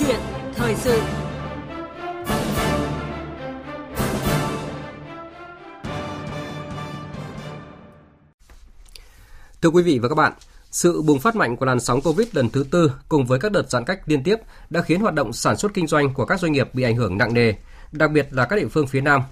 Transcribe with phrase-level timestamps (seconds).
[0.00, 0.20] chuyện
[0.54, 1.00] thời sự
[9.62, 10.32] Thưa quý vị và các bạn,
[10.70, 13.70] sự bùng phát mạnh của làn sóng Covid lần thứ tư cùng với các đợt
[13.70, 14.36] giãn cách liên tiếp
[14.70, 17.18] đã khiến hoạt động sản xuất kinh doanh của các doanh nghiệp bị ảnh hưởng
[17.18, 17.52] nặng nề,
[17.92, 19.22] đặc biệt là các địa phương phía Nam.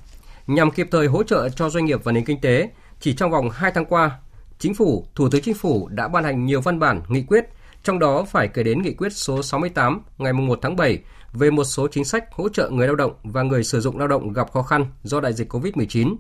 [0.46, 3.50] Nhằm kịp thời hỗ trợ cho doanh nghiệp và nền kinh tế, chỉ trong vòng
[3.50, 4.11] 2 tháng qua,
[4.58, 7.44] Chính phủ, Thủ tướng Chính phủ đã ban hành nhiều văn bản, nghị quyết,
[7.88, 10.98] trong đó phải kể đến nghị quyết số 68 ngày 1 tháng 7
[11.32, 14.08] về một số chính sách hỗ trợ người lao động và người sử dụng lao
[14.08, 16.16] động gặp khó khăn do đại dịch COVID-19.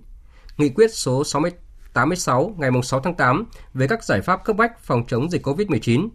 [0.56, 1.22] Nghị quyết số
[1.92, 3.44] 86 ngày 6 tháng 8
[3.74, 6.08] về các giải pháp cấp bách phòng chống dịch COVID-19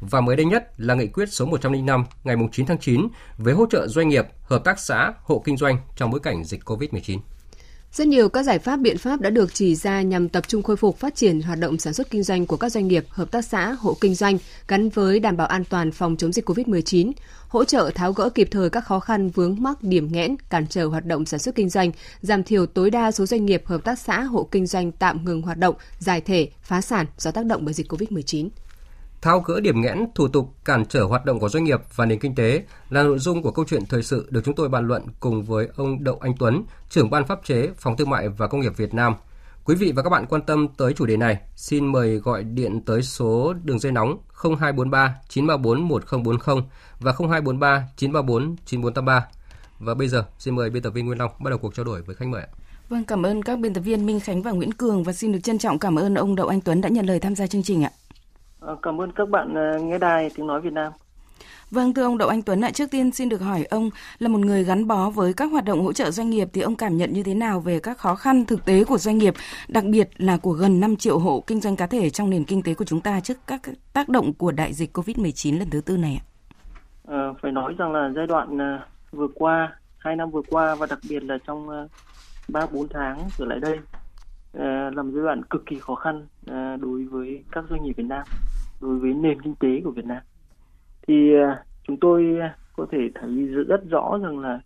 [0.00, 3.66] và mới đây nhất là nghị quyết số 105 ngày 9 tháng 9 về hỗ
[3.70, 7.18] trợ doanh nghiệp, hợp tác xã, hộ kinh doanh trong bối cảnh dịch COVID-19.
[7.92, 10.76] Rất nhiều các giải pháp biện pháp đã được chỉ ra nhằm tập trung khôi
[10.76, 13.44] phục phát triển hoạt động sản xuất kinh doanh của các doanh nghiệp, hợp tác
[13.44, 17.12] xã, hộ kinh doanh gắn với đảm bảo an toàn phòng chống dịch COVID-19,
[17.48, 20.86] hỗ trợ tháo gỡ kịp thời các khó khăn vướng mắc điểm nghẽn, cản trở
[20.86, 23.98] hoạt động sản xuất kinh doanh, giảm thiểu tối đa số doanh nghiệp, hợp tác
[23.98, 27.64] xã, hộ kinh doanh tạm ngừng hoạt động, giải thể, phá sản do tác động
[27.64, 28.48] bởi dịch COVID-19.
[29.26, 32.18] Thao gỡ điểm nghẽn, thủ tục cản trở hoạt động của doanh nghiệp và nền
[32.18, 35.02] kinh tế là nội dung của câu chuyện thời sự được chúng tôi bàn luận
[35.20, 38.60] cùng với ông Đậu Anh Tuấn, trưởng ban pháp chế Phòng Thương mại và Công
[38.60, 39.14] nghiệp Việt Nam.
[39.64, 42.80] Quý vị và các bạn quan tâm tới chủ đề này, xin mời gọi điện
[42.80, 46.64] tới số đường dây nóng 0243 934 1040
[47.00, 49.26] và 0243 934 9483.
[49.78, 52.02] Và bây giờ, xin mời biên tập viên Nguyên Long bắt đầu cuộc trao đổi
[52.02, 52.48] với khách mời ạ.
[52.88, 55.40] Vâng, cảm ơn các biên tập viên Minh Khánh và Nguyễn Cường và xin được
[55.42, 57.84] trân trọng cảm ơn ông Đậu Anh Tuấn đã nhận lời tham gia chương trình
[57.84, 57.90] ạ.
[58.66, 60.92] Ờ, cảm ơn các bạn ờ, nghe đài tiếng nói Việt Nam.
[61.70, 64.38] Vâng, thưa ông Đậu Anh Tuấn ạ, trước tiên xin được hỏi ông là một
[64.38, 67.12] người gắn bó với các hoạt động hỗ trợ doanh nghiệp thì ông cảm nhận
[67.12, 69.34] như thế nào về các khó khăn thực tế của doanh nghiệp,
[69.68, 72.62] đặc biệt là của gần 5 triệu hộ kinh doanh cá thể trong nền kinh
[72.62, 73.60] tế của chúng ta trước các
[73.92, 76.24] tác động của đại dịch COVID-19 lần thứ tư này ạ?
[77.08, 78.58] À, phải nói rằng là giai đoạn
[79.12, 81.68] vừa qua, hai năm vừa qua và đặc biệt là trong
[82.48, 83.78] 3-4 tháng trở lại đây
[84.92, 86.26] làm giai đoạn cực kỳ khó khăn
[86.80, 88.22] đối với các doanh nghiệp Việt Nam
[88.80, 90.22] đối với nền kinh tế của Việt Nam.
[91.08, 94.60] Thì à, chúng tôi à, có thể thấy rất rõ rằng là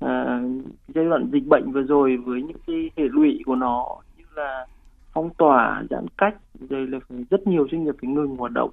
[0.00, 0.42] à,
[0.88, 4.66] giai đoạn dịch bệnh vừa rồi với những cái hệ lụy của nó như là
[5.12, 6.36] phong tỏa giãn cách
[6.70, 8.70] rồi là phải rất nhiều doanh nghiệp phải ngừng hoạt động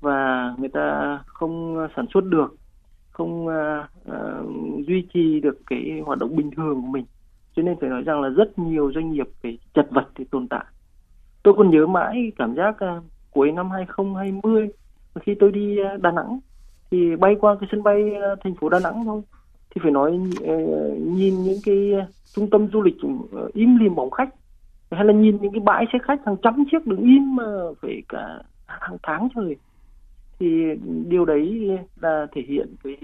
[0.00, 2.56] và người ta không à, sản xuất được
[3.10, 4.18] không à, à,
[4.86, 7.04] duy trì được cái hoạt động bình thường của mình.
[7.56, 10.48] Cho nên phải nói rằng là rất nhiều doanh nghiệp phải chật vật thì tồn
[10.48, 10.64] tại.
[11.42, 12.76] Tôi còn nhớ mãi cảm giác
[13.32, 14.68] cuối năm 2020
[15.20, 16.38] khi tôi đi ờ, Đà Nẵng,
[16.90, 19.22] thì bay qua cái sân bay ờ, thành phố Đà Nẵng thôi.
[19.74, 20.54] Thì phải nói ờ,
[20.98, 21.92] nhìn những cái
[22.34, 22.96] trung tâm du lịch
[23.54, 24.28] im lìm bóng khách,
[24.90, 27.44] hay là nhìn những cái bãi xe khách hàng trăm chiếc đứng im mà
[27.82, 29.56] phải cả hàng tháng trời.
[30.38, 30.64] Thì
[31.08, 32.96] điều đấy là thể hiện cái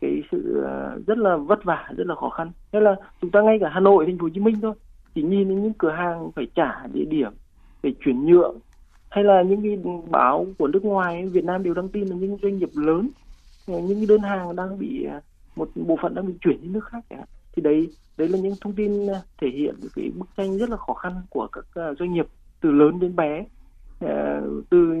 [0.00, 0.66] cái sự
[1.06, 2.50] rất là vất vả, rất là khó khăn.
[2.72, 4.74] Hay là chúng ta ngay cả Hà Nội, thành phố Hồ Chí Minh thôi
[5.14, 7.32] chỉ nhìn những cửa hàng phải trả địa điểm,
[7.82, 8.58] phải chuyển nhượng
[9.12, 9.78] hay là những cái
[10.10, 13.10] báo của nước ngoài Việt Nam đều đăng tin là những doanh nghiệp lớn
[13.66, 15.20] ờ, những cái đơn hàng đang bị ờ,
[15.56, 17.04] một bộ phận đang bị chuyển đến nước khác
[17.56, 20.76] thì đấy đấy là những thông tin ờ, thể hiện cái bức tranh rất là
[20.76, 21.64] khó khăn của các
[21.98, 22.26] doanh nghiệp
[22.60, 23.44] từ lớn đến bé
[24.70, 24.94] từ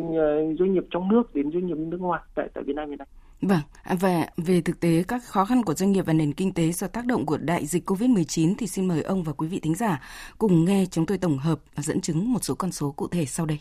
[0.58, 3.08] doanh nghiệp trong nước đến doanh nghiệp nước ngoài tại tại Việt Nam hiện nay.
[3.42, 6.52] Vâng, à, và về thực tế các khó khăn của doanh nghiệp và nền kinh
[6.52, 9.60] tế do tác động của đại dịch COVID-19 thì xin mời ông và quý vị
[9.60, 10.00] thính giả
[10.38, 13.26] cùng nghe chúng tôi tổng hợp và dẫn chứng một số con số cụ thể
[13.26, 13.58] sau đây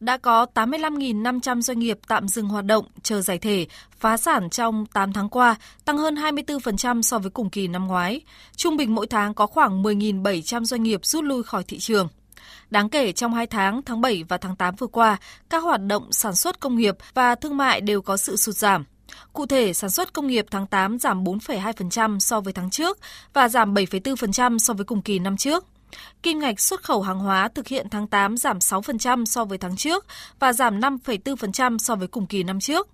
[0.00, 3.66] đã có 85.500 doanh nghiệp tạm dừng hoạt động, chờ giải thể,
[3.98, 8.20] phá sản trong 8 tháng qua, tăng hơn 24% so với cùng kỳ năm ngoái.
[8.56, 12.08] Trung bình mỗi tháng có khoảng 10.700 doanh nghiệp rút lui khỏi thị trường.
[12.70, 15.16] Đáng kể trong 2 tháng, tháng 7 và tháng 8 vừa qua,
[15.50, 18.84] các hoạt động sản xuất công nghiệp và thương mại đều có sự sụt giảm.
[19.32, 22.98] Cụ thể, sản xuất công nghiệp tháng 8 giảm 4,2% so với tháng trước
[23.32, 25.64] và giảm 7,4% so với cùng kỳ năm trước.
[26.22, 29.76] Kim ngạch xuất khẩu hàng hóa thực hiện tháng 8 giảm 6% so với tháng
[29.76, 30.06] trước
[30.38, 32.88] và giảm 5,4% so với cùng kỳ năm trước.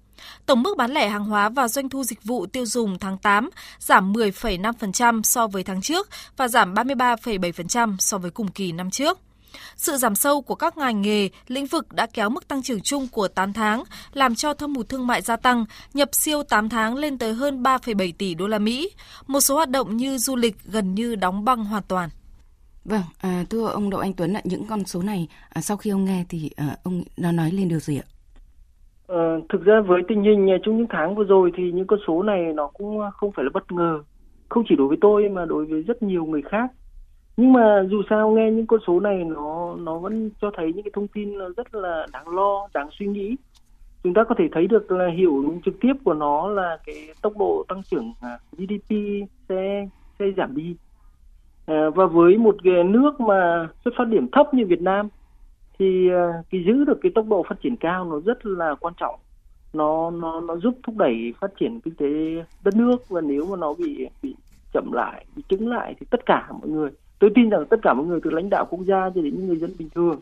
[0.47, 3.51] Tổng mức bán lẻ hàng hóa và doanh thu dịch vụ tiêu dùng tháng 8
[3.79, 9.19] giảm 10,5% so với tháng trước và giảm 33,7% so với cùng kỳ năm trước.
[9.77, 13.09] Sự giảm sâu của các ngành nghề, lĩnh vực đã kéo mức tăng trưởng chung
[13.09, 13.83] của 8 tháng,
[14.13, 15.65] làm cho thâm hụt thương mại gia tăng,
[15.95, 18.91] nhập siêu 8 tháng lên tới hơn 3,7 tỷ đô la Mỹ.
[19.27, 22.11] Một số hoạt động như du lịch gần như đóng băng hoàn toàn.
[22.89, 25.91] Vâng, à, thưa ông Đậu Anh Tuấn ạ, những con số này à, sau khi
[25.91, 28.07] ông nghe thì à, ông nó nói lên điều gì ạ?
[29.09, 31.99] À, thực ra với tình hình à, trong những tháng vừa rồi thì những con
[32.07, 34.03] số này nó cũng à, không phải là bất ngờ,
[34.49, 36.71] không chỉ đối với tôi mà đối với rất nhiều người khác.
[37.37, 40.83] Nhưng mà dù sao nghe những con số này nó nó vẫn cho thấy những
[40.83, 43.37] cái thông tin rất là đáng lo, đáng suy nghĩ.
[44.05, 47.33] chúng ta có thể thấy được là hiểu trực tiếp của nó là cái tốc
[47.39, 48.91] độ tăng trưởng à, GDP
[49.49, 50.77] sẽ sẽ giảm đi
[51.67, 55.09] Ờ, và với một cái nước mà xuất phát điểm thấp như Việt Nam,
[55.79, 58.95] thì ờ, cái giữ được cái tốc độ phát triển cao nó rất là quan
[58.97, 59.21] trọng.
[59.73, 62.07] Nó nó nó giúp thúc đẩy phát triển kinh tế
[62.65, 64.37] đất nước và nếu mà nó bị bị
[64.73, 67.95] chậm lại, bị chứng lại thì tất cả mọi người, tôi tin rằng tất cả
[67.95, 70.21] mọi người từ lãnh đạo quốc gia cho đến những người dân bình thường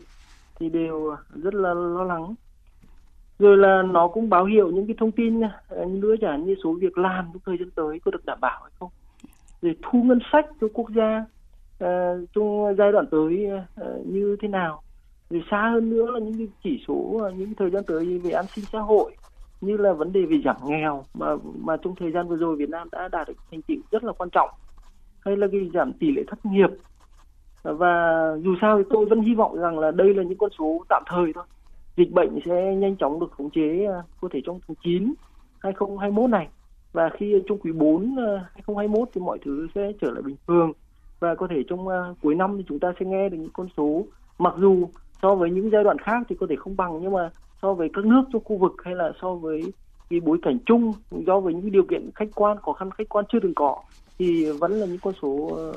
[0.59, 2.35] thì đều ờ, rất là lo lắng.
[3.39, 5.41] Rồi là nó cũng báo hiệu những cái thông tin
[5.87, 8.71] nữa chẳng như số việc làm trong thời gian tới có được đảm bảo hay
[8.79, 8.89] không.
[9.61, 11.25] Rồi thu ngân sách cho quốc gia
[11.79, 14.81] Ờ, trong giai đoạn tới ờ, như thế nào?
[15.29, 18.31] Rồi xa hơn nữa là những cái chỉ số ờ, những thời gian tới về
[18.31, 19.15] an sinh xã hội,
[19.61, 21.27] như là vấn đề về giảm nghèo mà
[21.59, 24.13] mà trong thời gian vừa rồi Việt Nam đã đạt được thành tựu rất là
[24.13, 24.49] quan trọng,
[25.19, 26.69] hay là cái giảm tỷ lệ thất nghiệp.
[27.63, 30.83] Và dù sao thì tôi vẫn hy vọng rằng là đây là những con số
[30.89, 31.43] tạm thời thôi.
[31.97, 33.87] Dịch bệnh sẽ nhanh chóng được khống chế
[34.21, 35.13] có thể trong tháng 9
[35.59, 36.47] 2021 này.
[36.93, 40.71] Và khi trong quý 4 2021 thì mọi thứ sẽ trở lại bình thường
[41.19, 43.67] và có thể trong uh, cuối năm thì chúng ta sẽ nghe được những con
[43.77, 44.05] số
[44.39, 44.89] mặc dù
[45.21, 47.29] so với những giai đoạn khác thì có thể không bằng nhưng mà
[47.61, 49.73] so với các nước trong khu vực hay là so với
[50.09, 53.25] cái bối cảnh chung do với những điều kiện khách quan khó khăn khách quan
[53.31, 53.77] chưa từng có
[54.19, 55.75] thì vẫn là những con số uh,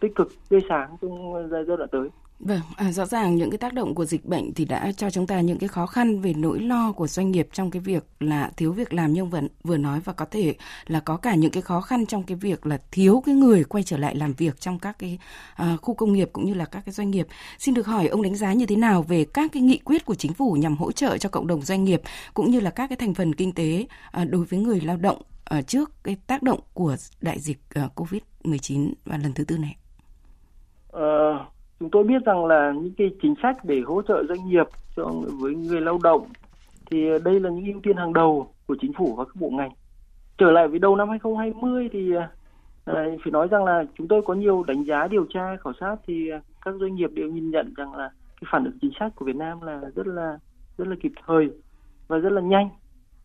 [0.00, 2.08] tích cực tươi sáng trong ờ, giai đoạn tới.
[2.38, 5.26] Vâng, à, rõ ràng những cái tác động của dịch bệnh thì đã cho chúng
[5.26, 8.50] ta những cái khó khăn về nỗi lo của doanh nghiệp trong cái việc là
[8.56, 10.54] thiếu việc làm nhưng vẫn vừa nói và có thể
[10.86, 13.84] là có cả những cái khó khăn trong cái việc là thiếu cái người quay
[13.84, 15.18] trở lại làm việc trong các cái
[15.54, 17.26] à, khu công nghiệp cũng như là các cái doanh nghiệp.
[17.58, 20.14] Xin được hỏi ông đánh giá như thế nào về các cái nghị quyết của
[20.14, 22.02] chính phủ nhằm hỗ trợ cho cộng đồng doanh nghiệp
[22.34, 25.22] cũng như là các cái thành phần kinh tế à, đối với người lao động
[25.44, 29.76] à, trước cái tác động của đại dịch à, Covid-19 và lần thứ tư này?
[30.96, 34.66] Uh chúng tôi biết rằng là những cái chính sách để hỗ trợ doanh nghiệp
[34.96, 36.26] cho với người lao động
[36.90, 39.70] thì đây là những ưu tiên hàng đầu của chính phủ và các bộ ngành.
[40.38, 44.34] Trở lại với đầu năm 2020 thì à, phải nói rằng là chúng tôi có
[44.34, 46.30] nhiều đánh giá điều tra khảo sát thì
[46.64, 48.10] các doanh nghiệp đều nhìn nhận rằng là
[48.40, 50.38] cái phản ứng chính sách của Việt Nam là rất là
[50.78, 51.50] rất là kịp thời
[52.08, 52.68] và rất là nhanh.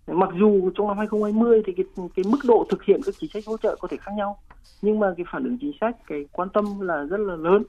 [0.08, 1.86] Mặc dù trong năm 2020 thì cái
[2.16, 4.38] cái mức độ thực hiện các chính sách hỗ trợ có thể khác nhau,
[4.82, 7.64] nhưng mà cái phản ứng chính sách cái quan tâm là rất là lớn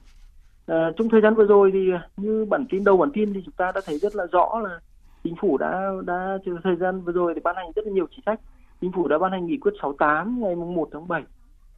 [0.67, 3.41] À, trong thời gian vừa rồi thì ờ, như bản tin đầu bản tin thì
[3.45, 4.79] chúng ta đã thấy rất là rõ là
[5.23, 8.07] chính phủ đã đã trong thời gian vừa rồi thì ban hành rất là nhiều
[8.11, 8.39] chính sách.
[8.81, 11.23] Chính phủ đã ban hành nghị quyết 68 ngày 1 tháng 7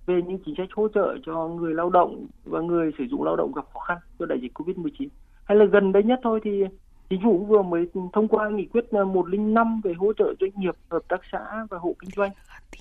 [0.05, 3.35] về những chính sách hỗ trợ cho người lao động và người sử dụng lao
[3.35, 5.07] động gặp khó khăn do đại dịch Covid-19.
[5.43, 6.63] Hay là gần đây nhất thôi thì
[7.09, 10.75] chính phủ vừa mới thông qua nghị quyết ờ, 105 về hỗ trợ doanh nghiệp,
[10.89, 12.31] hợp tác xã và hộ kinh doanh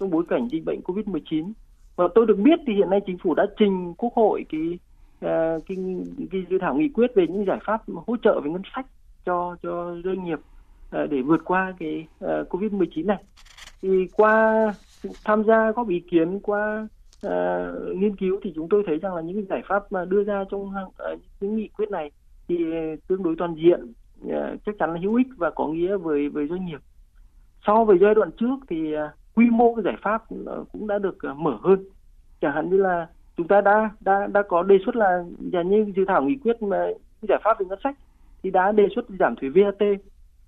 [0.00, 1.52] trong bối cảnh dịch bệnh Covid-19.
[1.96, 4.78] Và tôi được biết thì hiện nay chính phủ đã trình Quốc hội cái
[5.26, 5.76] Ờ, cái,
[6.30, 8.86] cái dự thảo nghị quyết về những giải pháp hỗ trợ về ngân sách
[9.24, 10.38] cho cho doanh nghiệp
[10.90, 13.24] ờ, để vượt qua cái ờ, covid 19 này.
[13.82, 14.74] Thì qua
[15.24, 16.88] tham gia góp ý kiến qua
[17.26, 17.32] uh,
[17.96, 20.44] nghiên cứu thì chúng tôi thấy rằng là những cái giải pháp mà đưa ra
[20.50, 22.10] trong uh, những nghị quyết này
[22.48, 22.56] thì
[23.08, 23.92] tương đối toàn diện
[24.24, 26.80] uh, chắc chắn là hữu ích và có nghĩa với với doanh nghiệp.
[27.66, 29.00] So với giai đoạn trước thì uh,
[29.34, 30.22] quy mô cái giải pháp
[30.72, 31.84] cũng đã được uh, mở hơn.
[32.40, 33.06] Chẳng hạn như là
[33.36, 36.62] chúng ta đã đã đã có đề xuất là nhà như dự thảo nghị quyết
[36.62, 36.86] mà
[37.28, 37.96] giải pháp về ngân sách
[38.42, 39.88] thì đã đề xuất giảm thuế VAT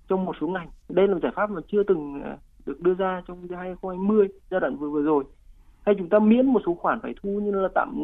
[0.07, 0.69] trong một số ngành.
[0.89, 4.59] Đây là một giải pháp mà chưa từng à, được đưa ra trong 2020 giai
[4.59, 5.23] đoạn vừa vừa rồi.
[5.85, 7.95] Hay chúng ta miễn một số khoản phải thu như là tạm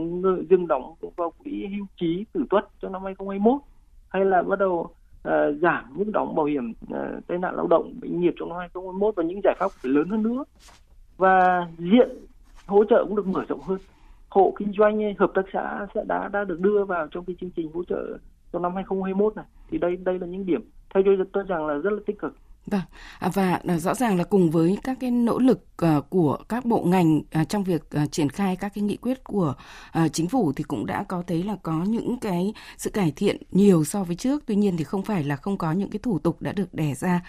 [0.49, 3.61] dừng đóng vào quỹ hưu trí tử tuất trong năm 2021
[4.09, 4.73] hay là bắt đầu
[5.27, 8.57] uh, giảm mức đóng bảo hiểm uh, tai nạn lao động bệnh nghiệp trong năm
[8.57, 10.43] 2021 và những giải pháp phải lớn hơn nữa
[11.17, 12.09] và diện
[12.65, 13.79] hỗ trợ cũng được mở rộng hơn
[14.35, 17.49] hộ kinh doanh hợp tác xã sẽ đã đã được đưa vào trong cái chương
[17.55, 18.17] trình hỗ trợ
[18.53, 19.45] trong năm 2021 này.
[19.69, 20.69] Thì đây đây là những điểm.
[20.93, 22.35] Theo tôi tôi rằng là rất là tích cực.
[22.65, 22.81] Vâng,
[23.19, 26.65] à, và à, rõ ràng là cùng với các cái nỗ lực ờ, của các
[26.65, 27.81] bộ ngành à, trong việc
[28.11, 29.53] triển khai các cái nghị quyết của
[29.91, 33.37] ờ, chính phủ thì cũng đã có thấy là có những cái sự cải thiện
[33.51, 34.43] nhiều so với trước.
[34.45, 36.93] Tuy nhiên thì không phải là không có những cái thủ tục đã được đề
[36.93, 37.21] ra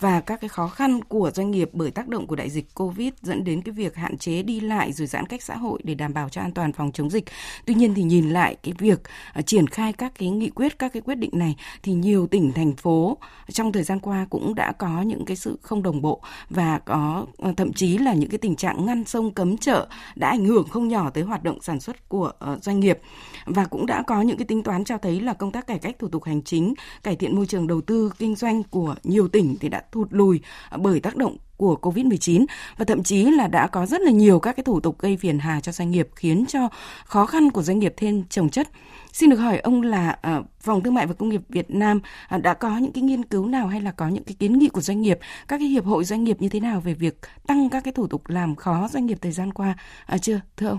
[0.00, 3.12] và các cái khó khăn của doanh nghiệp bởi tác động của đại dịch Covid
[3.22, 6.14] dẫn đến cái việc hạn chế đi lại rồi giãn cách xã hội để đảm
[6.14, 7.24] bảo cho an toàn phòng chống dịch.
[7.66, 9.00] Tuy nhiên thì nhìn lại cái việc
[9.46, 12.76] triển khai các cái nghị quyết, các cái quyết định này thì nhiều tỉnh thành
[12.76, 13.18] phố
[13.52, 17.26] trong thời gian qua cũng đã có những cái sự không đồng bộ và có
[17.38, 20.68] ờ, thậm chí là những cái tình trạng ngăn sông cấm chợ đã ảnh hưởng
[20.68, 22.98] không nhỏ tới hoạt động sản xuất của ờ, doanh nghiệp.
[23.46, 25.96] Và cũng đã có những cái tính toán cho thấy là công tác cải cách
[25.98, 29.56] thủ tục hành chính, cải thiện môi trường đầu tư kinh doanh của nhiều tỉnh
[29.60, 30.40] thì đã thụt lùi
[30.76, 32.44] bởi tác động của COVID-19
[32.76, 35.38] và thậm chí là đã có rất là nhiều các cái thủ tục gây phiền
[35.38, 36.68] hà cho doanh nghiệp khiến cho
[37.04, 38.68] khó khăn của doanh nghiệp thêm trồng chất.
[39.12, 42.00] Xin được hỏi ông là uh, Phòng Thương mại và Công nghiệp Việt Nam
[42.34, 44.68] uh, đã có những cái nghiên cứu nào hay là có những cái kiến nghị
[44.68, 45.18] của doanh nghiệp,
[45.48, 47.14] các cái hiệp hội doanh nghiệp như thế nào về việc
[47.46, 49.74] tăng các cái thủ tục làm khó doanh nghiệp thời gian qua
[50.14, 50.78] uh, chưa, thưa ông?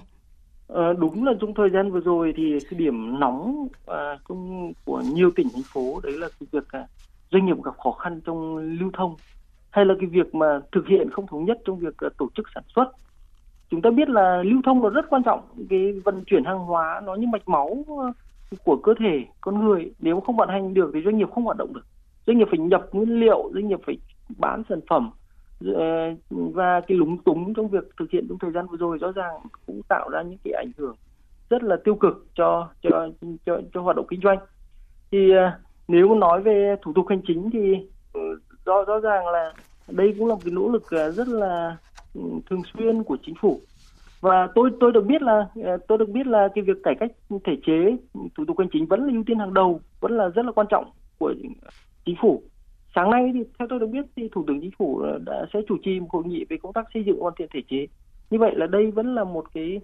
[0.68, 4.18] À, đúng là trong thời gian vừa rồi thì cái điểm nóng à,
[4.86, 6.88] của nhiều tỉnh thành phố đấy là cái việc à,
[7.32, 9.16] doanh nghiệp gặp khó khăn trong lưu thông
[9.76, 12.46] hay là cái việc mà thực hiện không thống nhất trong việc ờ, tổ chức
[12.56, 12.92] sản xuất?
[13.70, 17.02] Chúng ta biết là lưu thông nó rất quan trọng cái vận chuyển hàng hóa
[17.06, 18.12] nó như mạch máu ờ,
[18.64, 19.92] của cơ thể con người.
[20.00, 21.86] Nếu không vận hành được thì doanh nghiệp không hoạt động được.
[22.28, 23.98] Doanh nghiệp phải nhập nguyên liệu doanh nghiệp phải
[24.38, 25.12] bán sản phẩm
[25.66, 29.12] ờ, và cái lúng túng trong việc thực hiện trong thời gian vừa rồi rõ
[29.12, 29.34] ràng
[29.66, 30.96] cũng tạo ra những cái ảnh hưởng
[31.50, 33.10] rất là tiêu cực cho cho
[33.46, 34.38] cho, cho hoạt động kinh doanh.
[35.12, 35.32] Thì
[35.88, 37.60] nếu nói về thủ tục hành chính thì
[38.66, 39.54] rõ rõ ràng là
[39.88, 41.78] đây cũng là một cái nỗ lực ờ, rất là
[42.14, 43.60] ừ, thường xuyên của chính phủ.
[44.22, 47.12] Và tôi tôi được biết là ờ, tôi được biết là cái việc cải cách
[47.44, 50.30] thể chế ừ, thủ tục hành chính vẫn là ưu tiên hàng đầu vẫn là
[50.30, 51.34] rất là quan trọng của
[52.06, 52.42] chính phủ.
[52.96, 55.60] Sáng nay thì theo tôi được biết thì thủ tướng chính phủ ờ, đã sẽ
[55.68, 57.88] chủ trì một hội nghị về công tác xây dựng hoàn thiện thể chế.
[58.30, 59.80] Như vậy là đây vẫn là một cái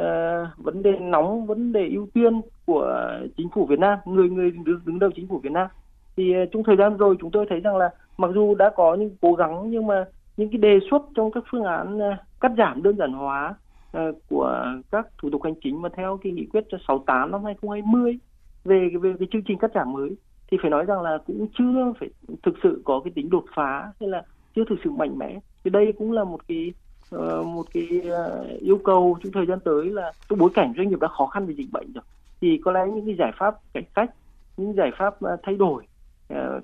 [0.00, 4.50] uh, vấn đề nóng vấn đề ưu tiên của chính phủ Việt Nam người người
[4.50, 5.68] đứng, đứng đầu chính phủ Việt Nam.
[6.16, 8.94] Thì uh, trong thời gian rồi chúng tôi thấy rằng là mặc dù đã có
[8.94, 10.04] những cố gắng, nhưng mà
[10.36, 13.54] những cái đề xuất trong các phương án à, cắt giảm đơn giản hóa
[13.92, 18.18] à, của các thủ tục hành chính mà theo cái nghị quyết 68 năm 2020
[18.64, 20.10] về về cái chương trình cắt giảm mới,
[20.50, 22.08] thì phải nói rằng là cũng chưa phải
[22.42, 24.22] thực sự có cái tính đột phá hay là
[24.56, 25.38] chưa thực sự mạnh mẽ.
[25.64, 26.72] Thì đây cũng là một cái
[27.10, 30.88] ờ, một cái ờ, yêu cầu trong thời gian tới là trong bối cảnh doanh
[30.88, 32.04] nghiệp đã khó khăn vì dịch bệnh rồi,
[32.40, 34.10] thì có lẽ những cái giải pháp cải cách,
[34.56, 35.84] những giải pháp à, thay đổi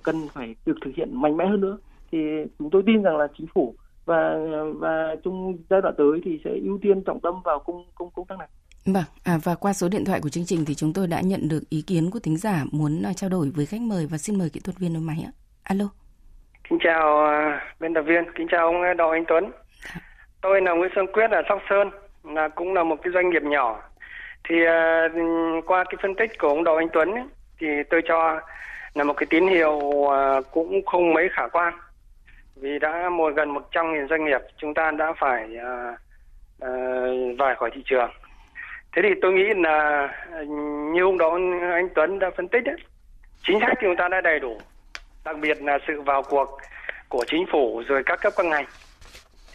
[0.02, 1.78] cần phải được thực hiện mạnh mẽ hơn nữa
[2.12, 2.19] thì
[2.59, 4.35] chúng tôi tin rằng là chính phủ và
[4.78, 8.26] và trong giai đoạn tới thì sẽ ưu tiên trọng tâm vào công công công
[8.26, 8.49] tác này
[8.87, 11.49] Vâng, à, và qua số điện thoại của chương trình thì chúng tôi đã nhận
[11.49, 14.38] được ý kiến của thính giả muốn uh, trao đổi với khách mời và xin
[14.38, 15.33] mời kỹ thuật viên nối máy ạ.
[15.62, 15.85] Alo.
[16.69, 19.50] Kính chào uh, biên tập viên, kính chào ông Đào Anh Tuấn.
[20.40, 21.90] Tôi là Nguyễn Xuân Quyết ở Sóc Sơn,
[22.25, 23.83] là cũng là một cái doanh nghiệp nhỏ.
[24.49, 27.25] Thì uh, qua cái phân tích của ông Đào Anh Tuấn ấy,
[27.61, 28.40] thì tôi cho
[28.94, 29.80] là một cái tín hiệu
[30.12, 31.75] à, cũng không mấy khả quan.
[32.56, 35.99] Vì đã một gần 100.000 doanh nghiệp chúng ta đã phải uh,
[36.64, 38.11] uh, vải khỏi thị trường.
[38.96, 40.42] Thế thì tôi nghĩ là à,
[40.92, 41.38] như hôm đó
[41.72, 42.76] anh Tuấn đã phân tích đấy
[43.46, 44.58] chính sách thì chúng ta đã đầy đủ
[45.25, 46.58] đặc biệt là sự vào cuộc
[47.08, 48.64] của chính phủ rồi các cấp các ngành.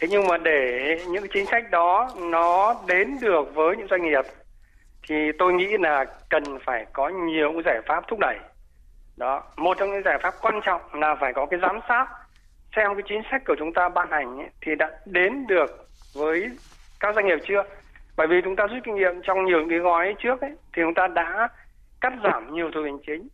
[0.00, 4.24] Thế nhưng mà để những chính sách đó nó đến được với những doanh nghiệp
[5.08, 8.36] thì tôi nghĩ là cần phải có nhiều giải pháp thúc đẩy
[9.18, 12.06] đó một trong những giải pháp quan trọng là phải có cái giám sát.
[12.76, 16.50] Xem cái chính sách của chúng ta ban hành ấy, thì đã đến được với
[17.00, 17.62] các doanh nghiệp chưa?
[18.16, 20.94] Bởi vì chúng ta rút kinh nghiệm trong nhiều cái gói trước ấy thì chúng
[20.94, 21.48] ta đã
[22.00, 23.28] cắt giảm nhiều thủ hành chính.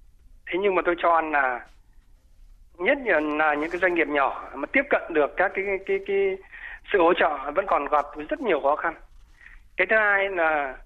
[0.47, 1.61] Thế nhưng mà tôi cho là
[2.79, 2.99] nhất
[3.39, 6.37] là những cái doanh nghiệp nhỏ mà tiếp cận được các cái cái cái, cái
[6.93, 8.95] sự hỗ trợ vẫn còn gặp rất nhiều khó khăn.
[9.77, 10.77] Cái thứ hai là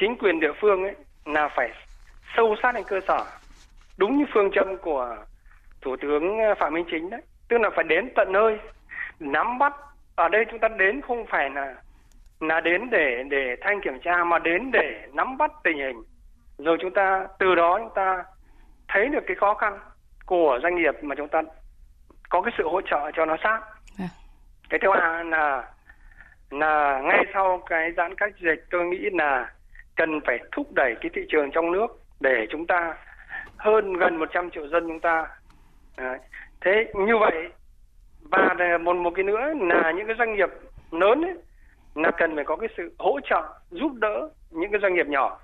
[0.00, 1.70] chính quyền địa phương ấy là phải
[2.36, 3.24] sâu sát đến cơ sở
[3.96, 5.16] đúng như phương châm của
[5.80, 7.20] thủ tướng phạm minh chính đấy.
[7.48, 8.58] Tức là phải đến tận nơi
[9.20, 9.74] nắm bắt.
[10.14, 11.74] Ở đây chúng ta đến không phải là
[12.40, 16.02] là đến để để thanh kiểm tra mà đến để nắm bắt tình hình.
[16.58, 18.24] Rồi chúng ta từ đó chúng ta
[18.88, 19.78] thấy được cái khó khăn
[20.26, 21.42] của doanh nghiệp mà chúng ta
[22.28, 23.60] có cái sự hỗ trợ cho nó sát.
[23.98, 24.08] À.
[24.70, 25.64] cái thứ hai là
[26.50, 29.52] là ngay sau cái giãn cách dịch tôi nghĩ là
[29.96, 31.86] cần phải thúc đẩy cái thị trường trong nước
[32.20, 32.94] để chúng ta
[33.56, 35.26] hơn gần 100 triệu dân chúng ta.
[35.96, 36.18] Đấy.
[36.60, 37.48] thế như vậy
[38.30, 40.48] và một một cái nữa là những cái doanh nghiệp
[40.90, 41.34] lớn ấy,
[41.94, 45.38] là cần phải có cái sự hỗ trợ giúp đỡ những cái doanh nghiệp nhỏ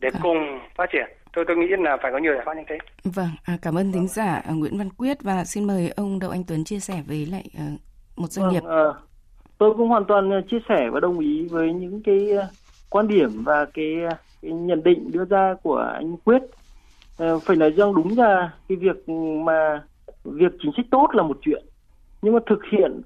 [0.00, 0.20] để à.
[0.22, 1.06] cùng phát triển.
[1.32, 2.78] Tôi tôi nghĩ là phải có nhiều giải pháp như thế.
[3.04, 5.22] Vâng à, cảm ơn thính giả uh, Nguyễn Văn Quyết.
[5.22, 7.80] Và xin mời ông Đậu Anh Tuấn chia sẻ với lại uh,
[8.16, 8.62] một doanh vâng, nghiệp.
[8.90, 8.96] uh,
[9.58, 12.30] tôi cũng hoàn toàn chia sẻ và đồng ý với những cái
[12.90, 13.96] quan điểm và cái,
[14.42, 16.42] cái nhận định đưa ra của anh Quyết
[17.18, 19.08] Ờ, phải nói rằng đúng là cái việc
[19.46, 19.84] mà
[20.24, 21.64] việc chính sách tốt là một chuyện,
[22.22, 23.02] nhưng mà thực hiện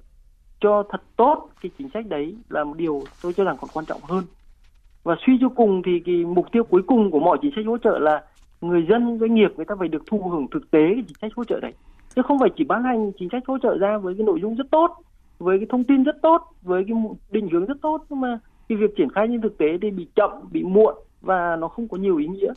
[0.59, 3.85] cho thật tốt cái chính sách đấy là một điều tôi cho rằng còn quan
[3.85, 4.25] trọng hơn.
[5.03, 7.77] Và suy cho cùng thì cái mục tiêu cuối cùng của mọi chính sách hỗ
[7.77, 8.23] trợ là
[8.61, 11.31] người dân, doanh nghiệp người ta phải được thụ hưởng thực tế cái chính sách
[11.35, 11.73] hỗ trợ đấy
[12.15, 14.55] chứ không phải chỉ ban hành chính sách hỗ trợ ra với cái nội dung
[14.55, 14.97] rất tốt,
[15.39, 16.97] với cái thông tin rất tốt, với cái
[17.31, 18.05] định hướng rất tốt.
[18.09, 18.39] Nhưng mà
[18.69, 21.87] cái việc triển khai trên thực tế thì bị chậm, bị muộn và nó không
[21.87, 22.53] có nhiều ý nghĩa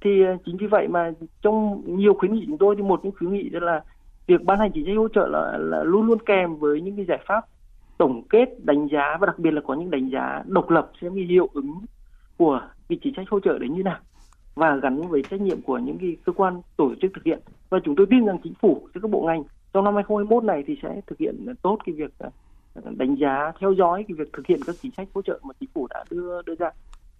[0.00, 1.12] thì ờ, chính vì vậy mà
[1.42, 3.84] trong nhiều khuyến nghị chúng tôi thì một những khuyến nghị đó là
[4.26, 7.04] việc ban hành chính sách hỗ trợ là, là luôn luôn kèm với những cái
[7.04, 7.44] giải pháp
[7.98, 11.14] tổng kết đánh giá và đặc biệt là có những đánh giá độc lập xem
[11.14, 11.74] cái hiệu ứng
[12.36, 13.98] của cái chính sách hỗ trợ đấy như nào
[14.54, 17.38] và gắn với trách nhiệm của những cái cơ quan tổ chức thực hiện.
[17.70, 20.76] Và chúng tôi tin rằng chính phủ các bộ ngành trong năm 2021 này thì
[20.82, 22.30] sẽ thực hiện tốt cái việc ờ,
[22.96, 25.68] đánh giá theo dõi cái việc thực hiện các chính sách hỗ trợ mà chính
[25.74, 26.70] phủ đã đưa đưa ra.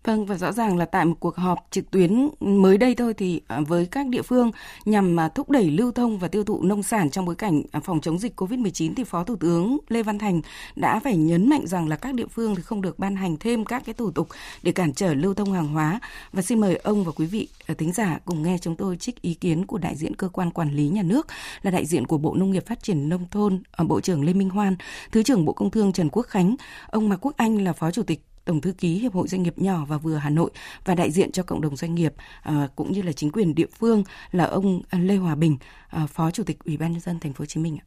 [0.06, 3.40] Vâng và rõ ràng là tại một cuộc họp trực tuyến mới đây thôi thì
[3.46, 4.50] à, với các địa phương
[4.84, 7.80] nhằm mà thúc đẩy lưu thông và tiêu thụ nông sản trong bối cảnh à,
[7.80, 10.40] phòng chống dịch Covid-19 thì Phó Thủ tướng Lê Văn Thành
[10.76, 13.64] đã phải nhấn mạnh rằng là các địa phương thì không được ban hành thêm
[13.64, 14.28] các cái thủ tục
[14.62, 16.00] để cản trở lưu thông hàng hóa.
[16.32, 19.22] Và xin mời ông và quý vị à, thính giả cùng nghe chúng tôi trích
[19.22, 21.26] ý kiến của đại diện cơ quan quản lý nhà nước
[21.62, 24.50] là đại diện của Bộ Nông nghiệp Phát triển nông thôn Bộ trưởng Lê Minh
[24.50, 24.76] Hoan,
[25.12, 28.02] Thứ trưởng Bộ Công Thương Trần Quốc Khánh, ông Mạc Quốc Anh là Phó Chủ
[28.02, 30.50] tịch Tổng thư ký Hiệp hội Doanh nghiệp nhỏ và vừa Hà Nội
[30.84, 32.12] và đại diện cho cộng đồng doanh nghiệp
[32.42, 35.56] à, cũng như là chính quyền địa phương là ông ờ, Lê Hòa Bình,
[35.90, 37.84] à, Phó Chủ tịch Ủy ban nhân dân thành phố Hồ Chí Minh ạ.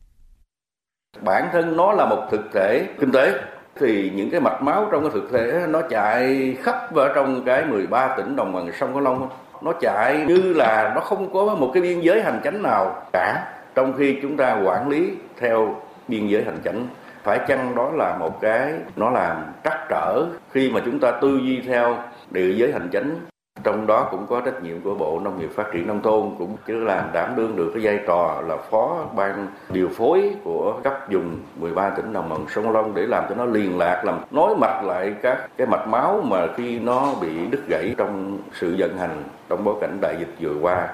[1.22, 3.34] Bản thân nó là một thực thể kinh tế
[3.80, 7.66] thì những cái mạch máu trong cái thực thể nó chạy khắp vào trong cái
[7.66, 9.30] 13 tỉnh đồng bằng sông Cửu Long
[9.62, 13.54] nó chạy như là nó không có một cái biên giới hành chánh nào cả
[13.76, 16.88] trong khi chúng ta quản lý theo biên giới hành chánh
[17.24, 21.40] phải chăng đó là một cái, nó làm trắc trở khi mà chúng ta tư
[21.44, 21.98] duy theo
[22.32, 23.20] địa giới hành chính
[23.64, 26.58] trong đó cũng có trách nhiệm của Bộ Nông nghiệp Phát triển Nông thôn cũng
[26.68, 31.10] chứ làm đảm đương được cái vai trò là phó ban điều phối của cấp
[31.10, 34.56] dùng 13 tỉnh đồng bằng sông Long để làm cho nó liên lạc, làm nối
[34.56, 38.98] mạch lại các cái mạch máu mà khi nó bị đứt gãy trong sự vận
[38.98, 40.88] hành, trong bối cảnh đại dịch vừa qua.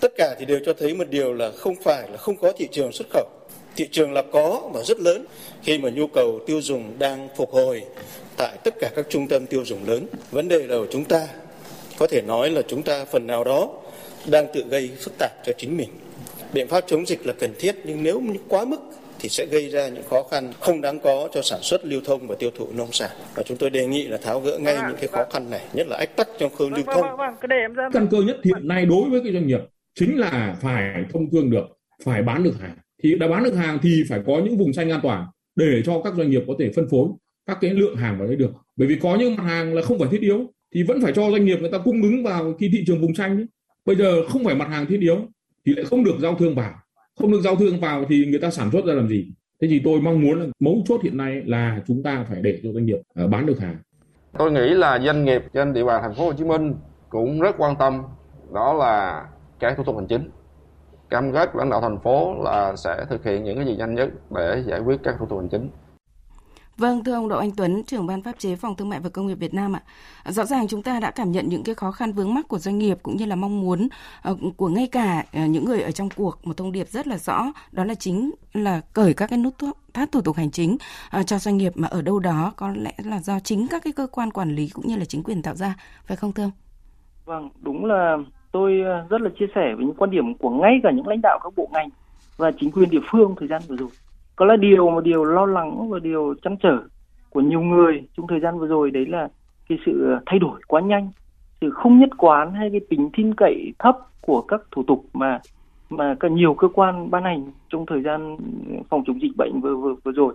[0.00, 2.68] Tất cả thì đều cho thấy một điều là không phải là không có thị
[2.72, 3.26] trường xuất khẩu
[3.76, 5.24] thị trường là có và rất lớn
[5.62, 7.82] khi mà nhu cầu tiêu dùng đang phục hồi
[8.36, 10.06] tại tất cả các trung tâm tiêu dùng lớn.
[10.30, 11.28] Vấn đề là của chúng ta
[11.98, 13.68] có thể nói là chúng ta phần nào đó
[14.30, 15.88] đang tự gây phức tạp cho chính mình.
[16.52, 18.80] Biện pháp chống dịch là cần thiết nhưng nếu quá mức
[19.18, 22.26] thì sẽ gây ra những khó khăn không đáng có cho sản xuất, lưu thông
[22.26, 23.10] và tiêu thụ nông sản.
[23.34, 25.86] Và chúng tôi đề nghị là tháo gỡ ngay những cái khó khăn này, nhất
[25.86, 27.06] là ách tắc trong khâu lưu thông.
[27.92, 29.60] Căn cơ nhất hiện nay đối với cái doanh nghiệp
[29.94, 31.66] chính là phải thông thương được,
[32.04, 34.90] phải bán được hàng thì đã bán được hàng thì phải có những vùng xanh
[34.90, 37.08] an toàn để cho các doanh nghiệp có thể phân phối
[37.46, 38.50] các cái lượng hàng vào đấy được.
[38.76, 41.30] Bởi vì có những mặt hàng là không phải thiết yếu thì vẫn phải cho
[41.30, 43.46] doanh nghiệp người ta cung ứng vào khi thị trường vùng xanh ấy.
[43.86, 45.16] bây giờ không phải mặt hàng thiết yếu
[45.66, 46.74] thì lại không được giao thương vào.
[47.20, 49.26] Không được giao thương vào thì người ta sản xuất ra làm gì?
[49.60, 52.60] Thế thì tôi mong muốn là mấu chốt hiện nay là chúng ta phải để
[52.62, 53.76] cho doanh nghiệp ờ, bán được hàng.
[54.38, 56.74] Tôi nghĩ là doanh nghiệp trên địa bàn thành phố Hồ Chí Minh
[57.08, 58.02] cũng rất quan tâm,
[58.54, 59.24] đó là
[59.60, 60.30] cái thủ tục hành chính
[61.10, 63.94] cam kết của lãnh đạo thành phố là sẽ thực hiện những cái gì nhanh
[63.94, 65.70] nhất để giải quyết các thủ tục hành chính.
[66.78, 69.26] Vâng, thưa ông Đỗ Anh Tuấn, trưởng ban pháp chế Phòng Thương mại và Công
[69.26, 69.82] nghiệp Việt Nam ạ.
[70.24, 72.78] Rõ ràng chúng ta đã cảm nhận những cái khó khăn vướng mắc của doanh
[72.78, 73.88] nghiệp cũng như là mong muốn
[74.30, 77.18] uh, của ngay cả uh, những người ở trong cuộc một thông điệp rất là
[77.18, 79.54] rõ, đó là chính là cởi các cái nút
[79.94, 80.76] thắt thủ tục hành chính
[81.20, 83.92] uh, cho doanh nghiệp mà ở đâu đó có lẽ là do chính các cái
[83.92, 86.52] cơ quan quản lý cũng như là chính quyền tạo ra, phải không thưa ông?
[87.24, 88.16] Vâng, đúng là
[88.56, 91.20] tôi ờ, rất là chia sẻ với những quan điểm của ngay cả những lãnh
[91.22, 91.88] đạo các bộ ngành
[92.36, 93.88] và chính quyền địa phương thời gian vừa rồi.
[94.36, 96.78] Có là điều mà điều lo lắng và điều chăn trở
[97.30, 99.28] của nhiều người trong thời gian vừa rồi đấy là
[99.68, 101.10] cái sự ờ, thay đổi quá nhanh,
[101.60, 105.40] sự không nhất quán hay cái tính tin cậy thấp của các thủ tục mà
[105.90, 108.36] mà cả nhiều cơ quan ban hành trong thời gian
[108.68, 110.34] ờ, phòng chống dịch bệnh vừa vừa vừa rồi.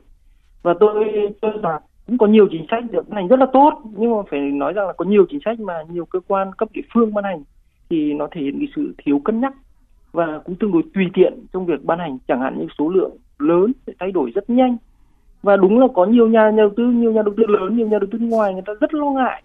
[0.64, 1.06] Và tôi
[1.42, 4.18] cho rằng cũng có nhiều chính sách được ban hành rất là tốt nhưng mà
[4.30, 7.14] phải nói rằng là có nhiều chính sách mà nhiều cơ quan cấp địa phương
[7.14, 7.44] ban hành
[7.92, 9.54] thì nó thể hiện cái sự thiếu cân nhắc
[10.12, 12.18] và cũng tương đối tùy tiện trong việc ban hành.
[12.28, 14.78] Chẳng hạn như số lượng lớn sẽ thay đổi rất nhanh.
[15.44, 18.00] Và đúng là có nhiều nhà đầu tư nhiều nhà đầu tư lớn nhiều nhà
[18.00, 19.44] đầu tư ngoài người ta rất lo ngại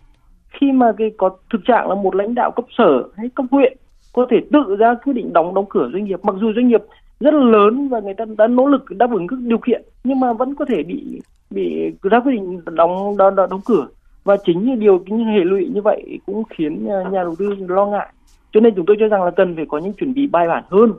[0.60, 3.76] khi mà cái có thực trạng là một lãnh đạo cấp sở hay cấp huyện
[4.12, 6.20] có thể tự ra quyết định đóng đóng cửa doanh nghiệp.
[6.22, 6.82] Mặc dù doanh nghiệp
[7.20, 10.20] rất là lớn và người ta đã nỗ lực đáp ứng các điều kiện nhưng
[10.20, 13.86] mà vẫn có thể bị bị ra quyết định đóng đóng, đóng cửa.
[14.24, 17.54] Và chính như điều những hệ lụy như vậy cũng khiến à, nhà đầu tư
[17.68, 18.08] lo ngại
[18.52, 20.64] cho nên chúng tôi cho rằng là cần phải có những chuẩn bị bài bản
[20.70, 20.92] hơn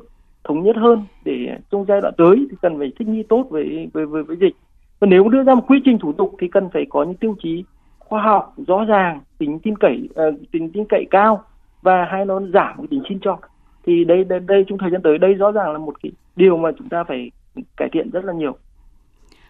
[0.44, 3.90] thống nhất hơn để trong giai đoạn tới thì cần phải thích nghi tốt với
[3.94, 4.56] với với, với dịch.
[5.00, 7.36] Và nếu đưa ra một quy trình thủ tục thì cần phải có những tiêu
[7.44, 7.64] chí
[8.00, 11.44] khoa học rõ ràng tính tin cậy uh, tính tin cậy cao
[11.82, 13.38] và hai nó giảm cái tính xin cho.
[13.86, 16.58] Thì đây đây đây trong thời gian tới đây rõ ràng là một cái điều
[16.58, 17.32] mà chúng ta phải
[17.78, 18.58] cải thiện rất là nhiều.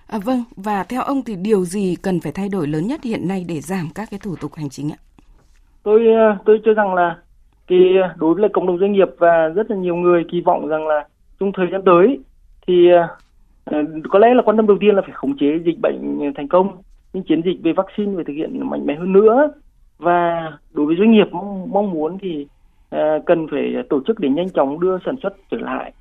[0.08, 3.28] À, vâng, và theo ông thì điều gì cần phải thay đổi lớn nhất hiện
[3.28, 5.00] nay để giảm các cái thủ tục hành chính ạ?
[5.84, 7.18] Tôi ờ, tôi cho rằng là
[7.68, 10.68] cái ờ, đối với cộng đồng doanh nghiệp và rất là nhiều người kỳ vọng
[10.68, 11.08] rằng là
[11.40, 12.20] trong thời gian tới
[12.68, 13.08] thì ờ,
[13.66, 13.78] ờ,
[14.10, 16.78] có lẽ là quan tâm đầu tiên là phải khống chế dịch bệnh thành công
[17.14, 19.52] những chiến dịch về vaccine phải thực hiện mạnh mẽ hơn nữa.
[19.98, 22.48] Và đối với doanh nghiệp mong, mong muốn thì
[23.26, 25.94] cần phải tổ chức để nhanh chóng đưa sản xuất trở lại.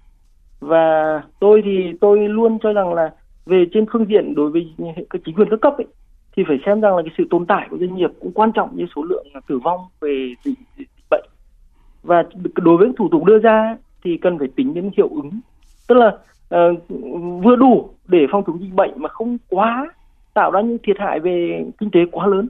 [0.61, 3.11] Và tôi thì tôi luôn cho rằng là
[3.47, 4.75] về trên phương diện đối với
[5.11, 5.87] các chính quyền các cấp ấy,
[6.37, 8.77] thì phải xem rằng là cái sự tồn tại của doanh nghiệp cũng quan trọng
[8.77, 10.59] như số lượng tử vong về dịch,
[12.03, 15.31] và đối với thủ tục đưa ra thì cần phải tính đến hiệu ứng.
[15.89, 16.79] Tức là uh,
[17.45, 19.93] vừa đủ để phòng chống dịch bệnh mà không quá
[20.35, 22.49] tạo ra những thiệt hại về kinh tế quá lớn.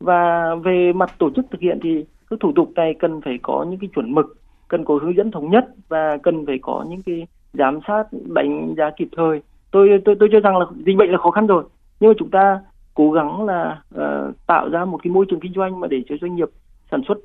[0.00, 3.66] Và về mặt tổ chức thực hiện thì các thủ tục này cần phải có
[3.70, 4.36] những cái chuẩn mực
[4.68, 8.74] cần có hướng dẫn thống nhất và cần phải có những cái giám sát đánh
[8.76, 9.42] giá kịp thời.
[9.70, 11.64] Tôi tôi tôi cho rằng là dịch bệnh là khó khăn rồi
[12.00, 12.60] nhưng mà chúng ta
[12.94, 16.14] cố gắng là uh, tạo ra một cái môi trường kinh doanh mà để cho
[16.20, 16.48] doanh nghiệp
[16.90, 17.18] sản xuất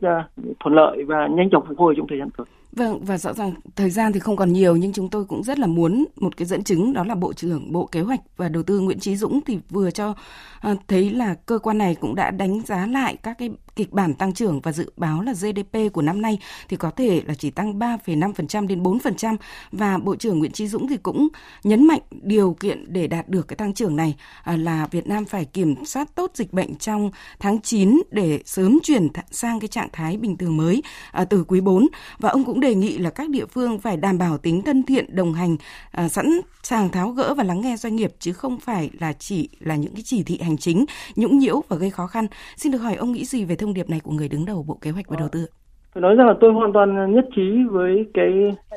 [0.59, 2.47] thuận lợi và nhanh chóng phục hồi trong thời gian tới.
[2.79, 5.59] Vâng và rõ ràng thời gian thì không còn nhiều nhưng chúng tôi cũng rất
[5.59, 8.63] là muốn một cái dẫn chứng đó là Bộ trưởng Bộ Kế hoạch và Đầu
[8.63, 10.15] tư Nguyễn trí Dũng thì vừa cho
[10.59, 14.13] à, thấy là cơ quan này cũng đã đánh giá lại các cái kịch bản
[14.13, 16.39] tăng trưởng và dự báo là GDP của năm nay
[16.69, 19.35] thì có thể là chỉ tăng 3,5% đến 4%
[19.71, 21.27] và Bộ trưởng Nguyễn trí Dũng thì cũng
[21.63, 25.25] nhấn mạnh điều kiện để đạt được cái tăng trưởng này à, là Việt Nam
[25.25, 29.89] phải kiểm soát tốt dịch bệnh trong tháng 9 để sớm chuyển sang cái trạng
[29.93, 31.87] thái bình thường mới à, từ quý 4
[32.19, 34.83] và ông cũng đề đề nghị là các địa phương phải đảm bảo tính thân
[34.83, 35.57] thiện đồng hành
[35.91, 36.25] à, sẵn
[36.63, 39.93] sàng tháo gỡ và lắng nghe doanh nghiệp chứ không phải là chỉ là những
[39.93, 42.25] cái chỉ thị hành chính nhũng nhiễu và gây khó khăn.
[42.55, 44.77] Xin được hỏi ông nghĩ gì về thông điệp này của người đứng đầu Bộ
[44.81, 45.45] Kế hoạch và Đầu tư?
[45.93, 48.29] Tôi nói rằng là tôi hoàn toàn nhất trí với cái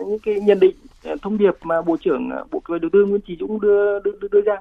[0.07, 0.77] những cái nhận định
[1.23, 4.01] thông điệp mà Bộ trưởng à, Bộ Kế hoạch Đầu tư Nguyễn Chí Dũng đưa
[4.01, 4.57] đưa, đưa, đưa ra.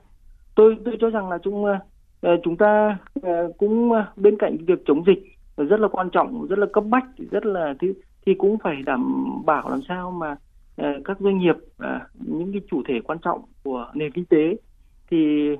[0.56, 1.80] Tôi tôi cho rằng là chúng à,
[2.22, 2.98] à, chúng ta
[3.58, 5.20] cũng bên cạnh việc chống dịch
[5.58, 7.94] rất là quan trọng, rất là cấp bách, rất là thứ
[8.25, 10.36] thì cũng phải đảm bảo làm sao mà
[10.75, 14.55] ờ, các doanh nghiệp ờ, những cái chủ thể quan trọng của nền kinh tế
[15.12, 15.17] thì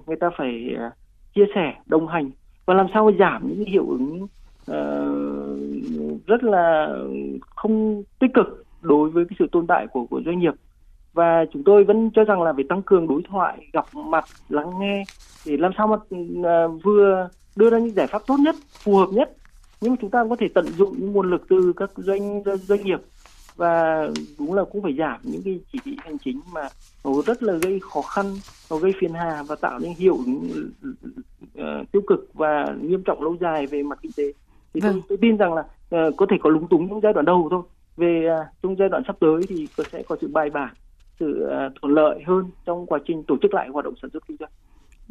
[0.08, 0.90] người ta phải ờ,
[1.36, 2.32] chia sẻ, đồng hành
[2.66, 4.28] và làm sao giảm những hiệu ứng
[6.28, 6.96] rất là
[7.56, 10.54] không tích cực đối với cái sự tồn tại của của doanh nghiệp.
[11.14, 14.70] Và chúng tôi vẫn cho rằng là phải tăng cường đối thoại, gặp mặt, lắng
[14.80, 15.04] nghe
[15.46, 15.98] để làm sao mà
[16.84, 19.32] vừa đưa ra những giải pháp tốt nhất, phù hợp nhất
[19.82, 22.84] nhưng mà chúng ta có thể tận dụng những nguồn lực từ các doanh doanh
[22.84, 23.00] nghiệp
[23.56, 24.08] và
[24.40, 26.68] đúng là cũng phải giảm những cái chỉ thị hành chính mà
[27.04, 28.26] nó rất là gây khó khăn
[28.72, 30.70] nó gây phiền hà và tạo nên hiệu ứng
[31.58, 34.24] uh, tiêu cực và nghiêm trọng lâu dài về mặt kinh tế.
[34.74, 34.92] Thì vâng.
[34.92, 37.48] tôi, tôi tin rằng là uh, có thể có lúng túng những giai đoạn đầu
[37.52, 37.62] thôi.
[37.98, 40.74] Về uh, trong giai đoạn sắp tới thì sẽ có sự bài bản
[41.20, 44.28] sự uh, thuận lợi hơn trong quá trình tổ chức lại hoạt động sản xuất
[44.28, 44.52] kinh doanh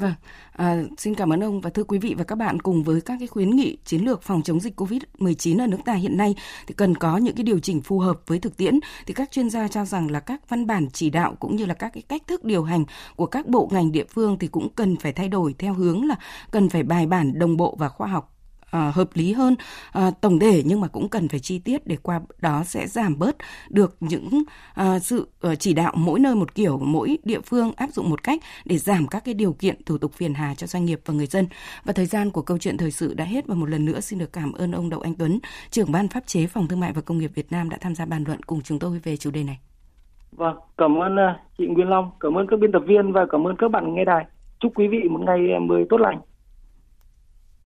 [0.00, 0.14] Vâng,
[0.52, 3.16] à, xin cảm ơn ông và thưa quý vị và các bạn cùng với các
[3.18, 6.34] cái khuyến nghị chiến lược phòng chống dịch Covid-19 ở nước ta hiện nay
[6.66, 9.50] thì cần có những cái điều chỉnh phù hợp với thực tiễn thì các chuyên
[9.50, 12.22] gia cho rằng là các văn bản chỉ đạo cũng như là các cái cách
[12.26, 12.84] thức điều hành
[13.16, 16.16] của các bộ ngành địa phương thì cũng cần phải thay đổi theo hướng là
[16.50, 18.39] cần phải bài bản đồng bộ và khoa học
[18.76, 19.54] uh, hợp lý hơn
[19.98, 23.18] uh, tổng thể nhưng mà cũng cần phải chi tiết để qua đó sẽ giảm
[23.18, 23.36] bớt
[23.70, 24.42] được những
[24.80, 28.22] uh, sự uh, chỉ đạo mỗi nơi một kiểu mỗi địa phương áp dụng một
[28.22, 31.14] cách để giảm các cái điều kiện thủ tục phiền hà cho doanh nghiệp và
[31.14, 31.46] người dân
[31.84, 34.18] và thời gian của câu chuyện thời sự đã hết và một lần nữa xin
[34.18, 35.38] được cảm ơn ông Đậu Anh Tuấn
[35.70, 38.06] trưởng ban pháp chế phòng thương mại và công nghiệp Việt Nam đã tham gia
[38.06, 39.58] bàn luận cùng chúng tôi về chủ đề này.
[40.32, 41.16] Vâng, cảm ơn
[41.58, 44.04] chị Nguyên Long, cảm ơn các biên tập viên và cảm ơn các bạn nghe
[44.04, 44.24] đài.
[44.60, 46.20] Chúc quý vị một ngày mới tốt lành.